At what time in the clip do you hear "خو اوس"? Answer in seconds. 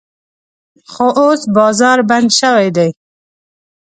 0.91-1.41